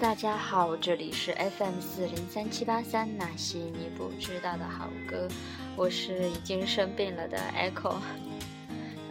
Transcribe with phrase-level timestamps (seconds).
[0.00, 5.28] 大家好，这里是 FM 四零三七八三，那些你不知道的好歌，
[5.76, 7.94] 我是已经生病了的 Echo。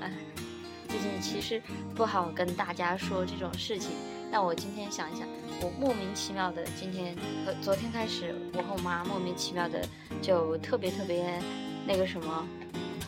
[0.02, 0.12] 嗯，
[0.90, 1.62] 最近其实
[1.96, 3.92] 不好跟大家说这种事情，
[4.30, 5.26] 但我今天想一想，
[5.62, 7.16] 我莫名其妙的今天
[7.46, 9.88] 和昨天开始，我和我妈莫名其妙的
[10.22, 11.42] 就特别特别
[11.88, 12.46] 那个什么，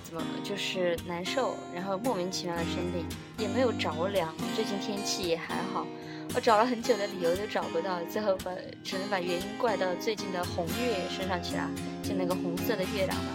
[0.05, 3.05] 怎么就是难受，然后莫名其妙的生病，
[3.37, 5.85] 也没有着凉，最近天气也还好。
[6.33, 8.51] 我找了很久的理由都找不到，最后把
[8.83, 11.69] 只能把原因怪到最近的红月身上去了，
[12.03, 13.31] 就那个红色的月亮嘛。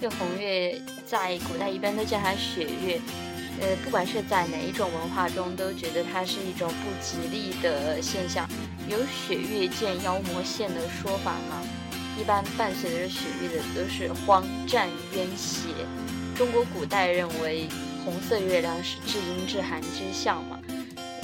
[0.00, 3.00] 这红月在古代一般都叫它雪月，
[3.60, 8.48] 呃，不管是在哪一种文化中，都觉得它是一种不吉利的现象。
[8.88, 11.62] 有雪月见妖魔现的说法吗？
[12.20, 15.70] 一般伴随着雪月的都是荒战冤邪。
[16.36, 17.66] 中国古代认为
[18.04, 20.53] 红色月亮是至阴至寒之象嘛。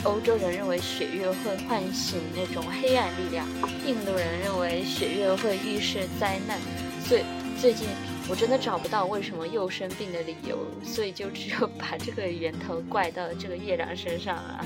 [0.05, 3.47] 欧洲人认为血月会唤醒那种黑暗力量，
[3.87, 6.59] 印度人认为血月会预示灾难，
[7.05, 7.23] 所以
[7.61, 7.87] 最近
[8.29, 14.65] 我真的找不到为什么又生病的理由，所以就只有把这个源头怪到这个月亮身上啊。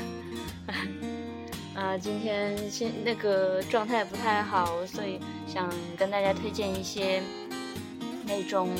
[1.74, 5.18] 啊，今天先那个状态不太好，所以
[5.52, 5.68] 想
[5.98, 7.20] 跟大家推荐一些
[8.24, 8.70] 那种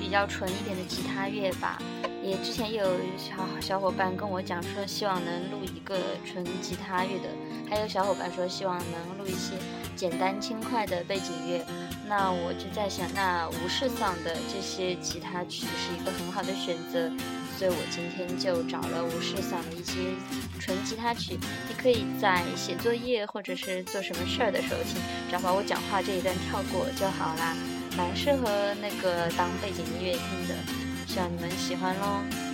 [0.00, 1.80] 比较纯一点的吉他乐吧。
[2.22, 2.84] 也之前有
[3.18, 7.28] 小小伙伴跟我讲说，希望能录一个纯吉他乐的，
[7.68, 9.56] 还有小伙伴说希望能录一些
[9.96, 11.64] 简单轻快的背景乐。
[12.08, 17.10] 那我就在想，那无事丧的这些吉他曲是一个很好的选择，
[17.58, 20.14] 所以我今天就找了无事丧的一些
[20.60, 21.38] 纯吉他曲。
[21.68, 27.56] 你可以在写作业或者是做什么事儿的时候听，只要把我讲话这一段跳过就好啦，
[27.96, 30.81] 蛮适合那个当背景音乐听的。
[31.12, 32.51] 希望你们喜欢喽。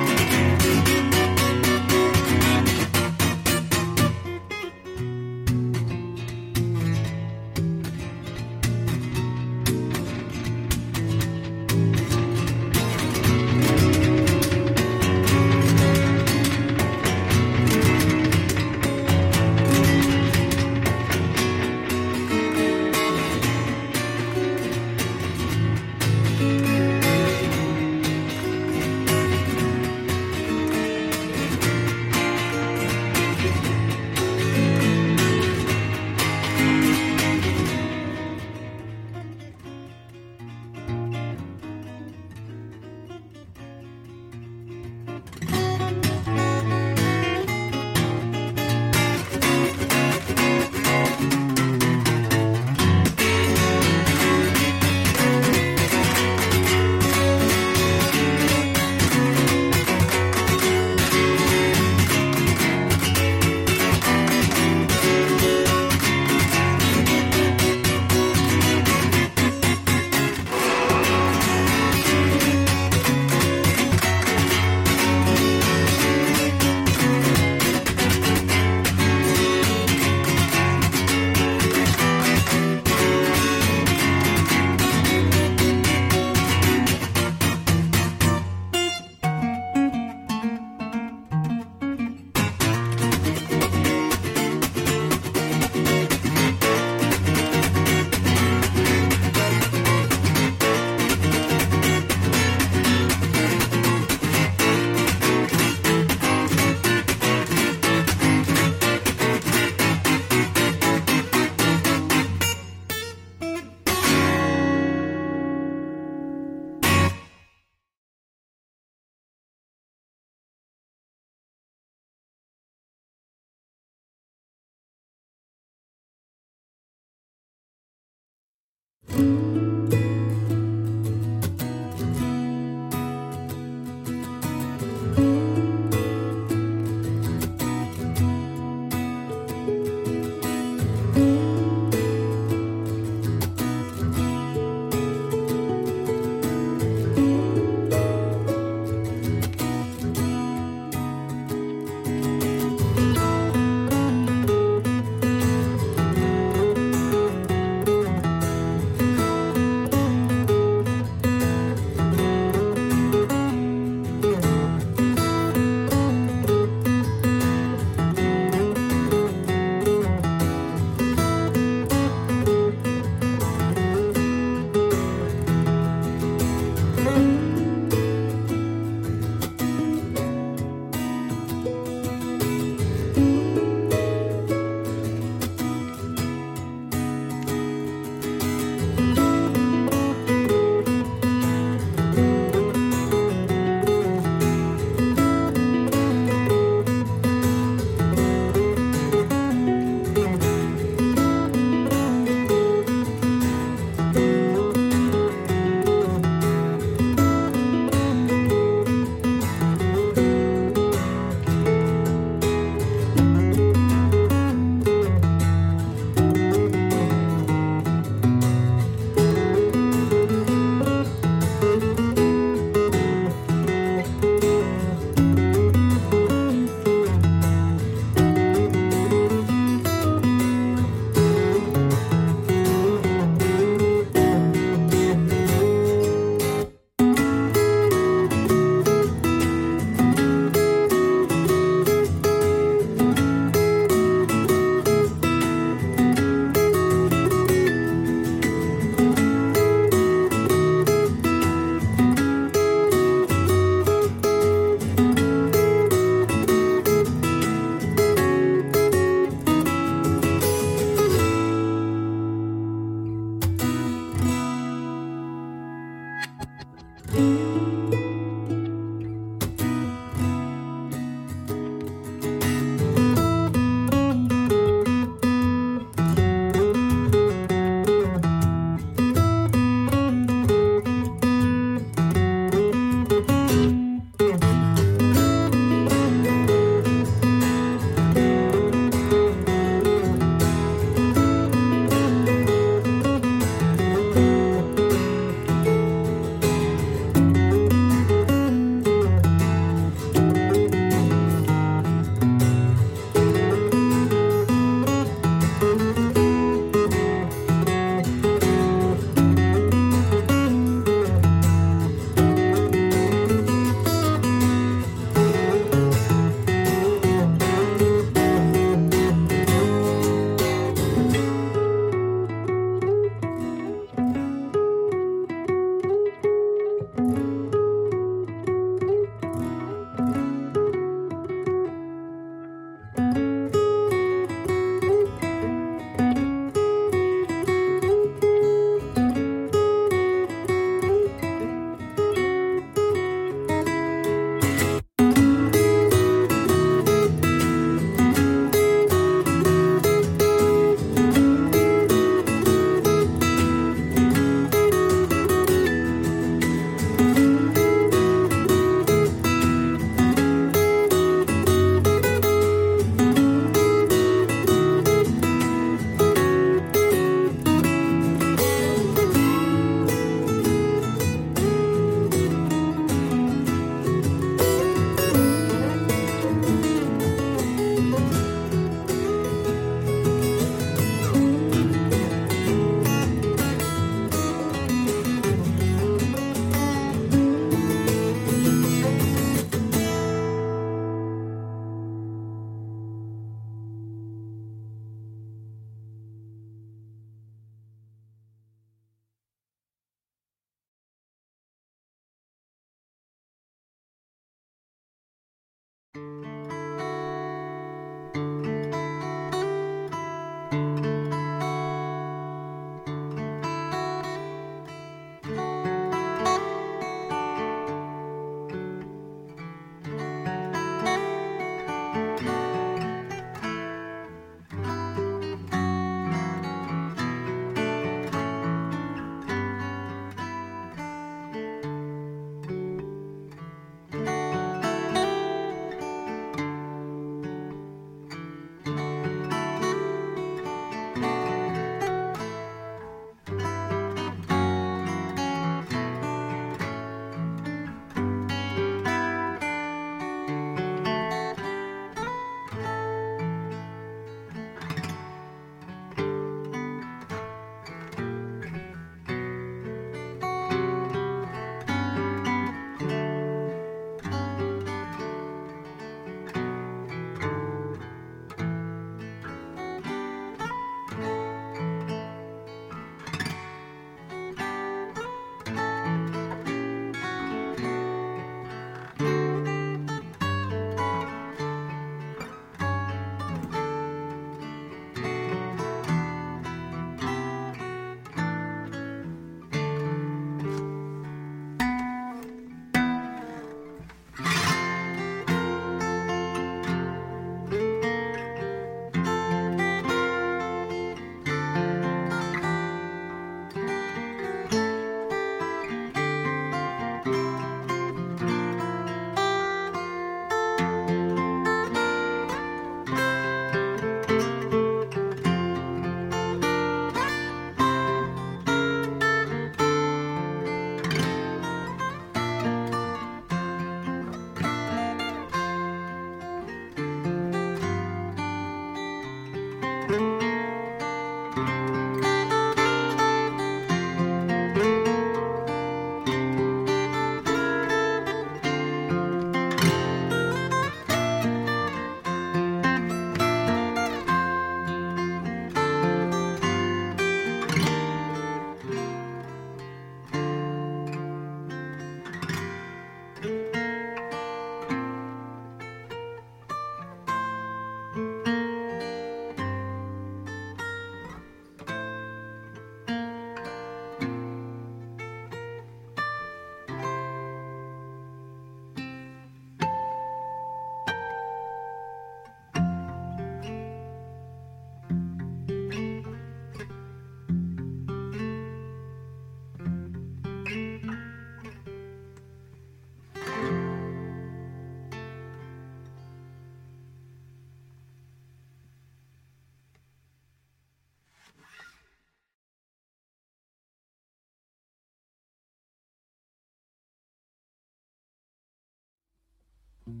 [599.88, 600.00] Thank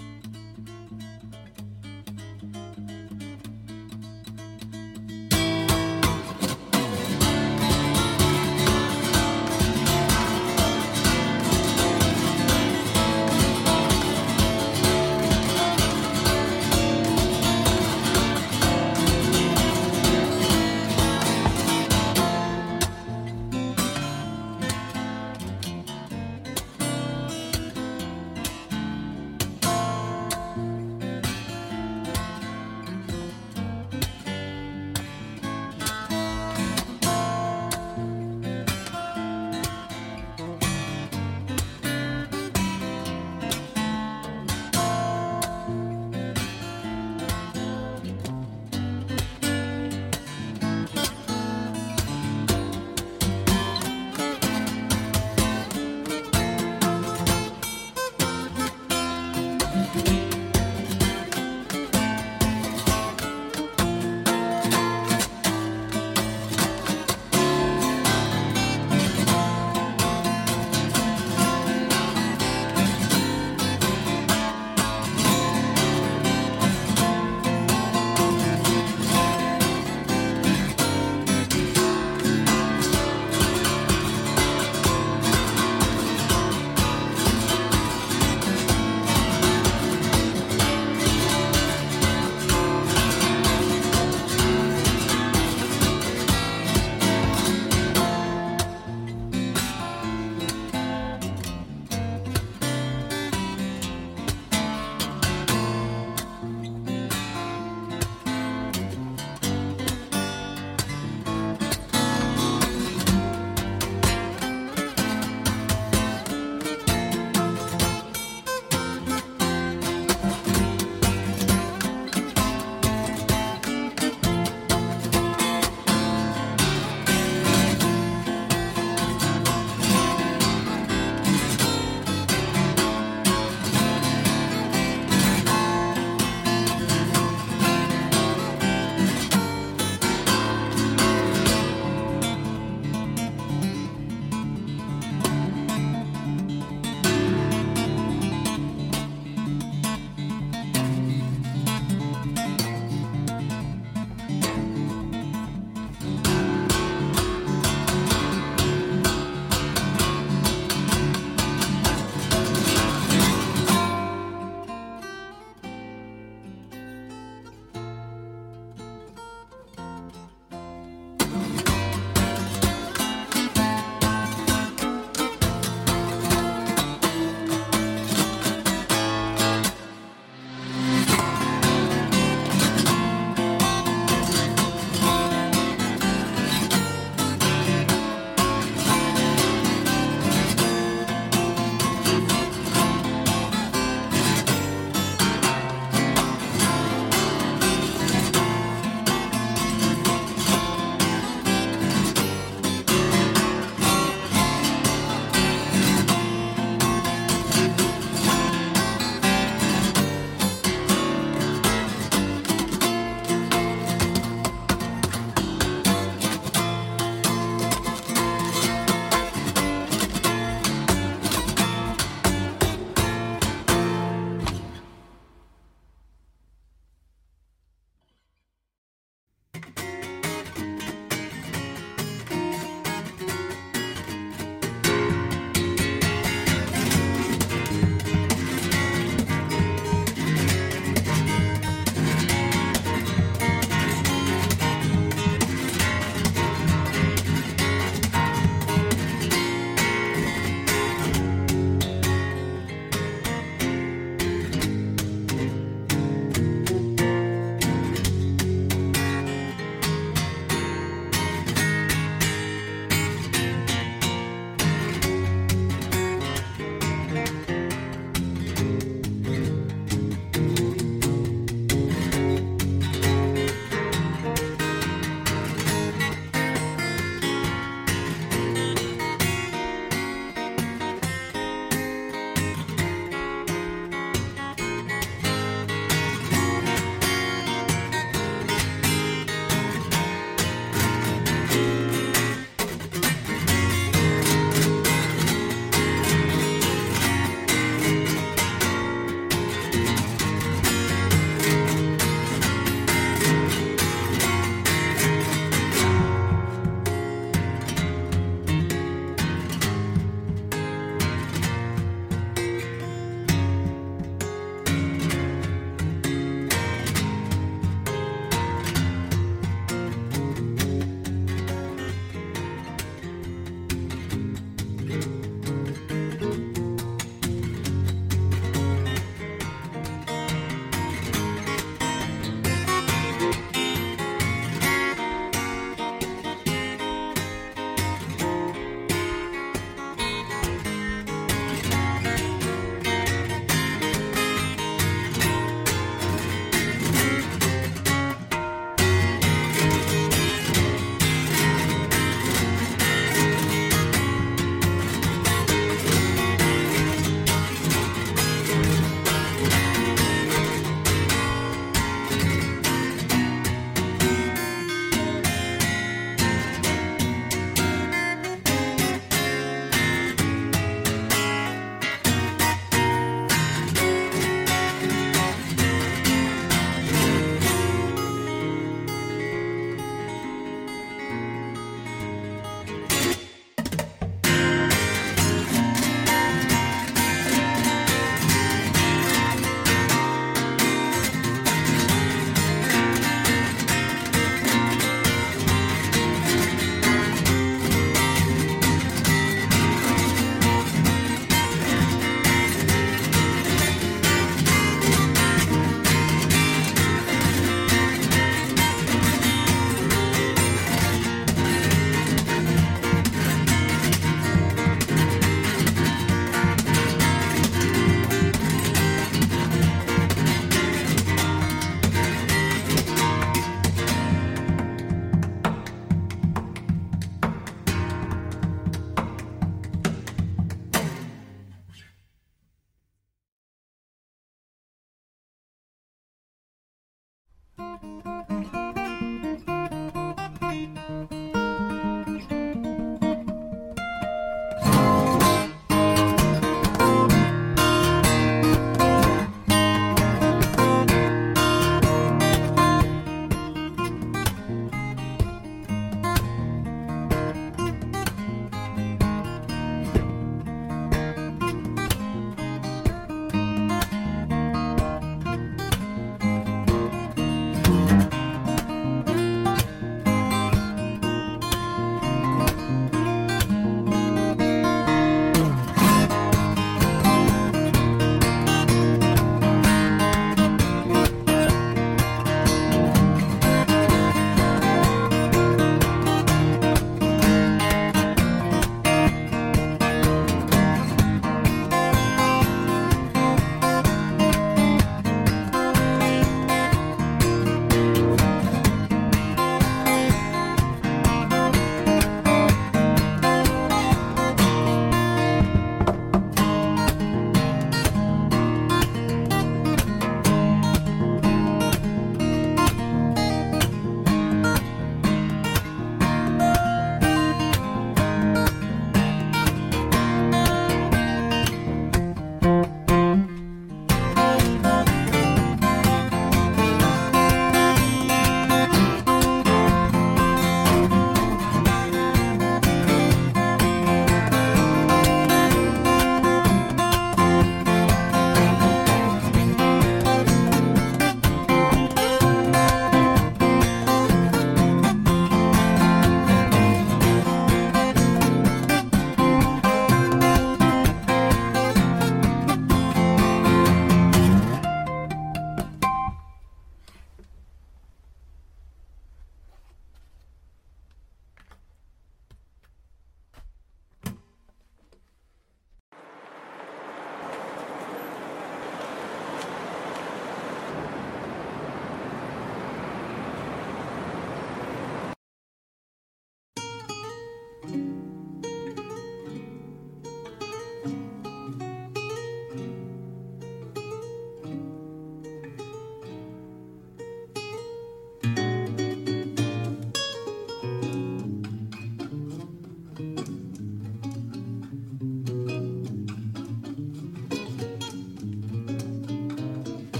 [0.00, 0.07] you.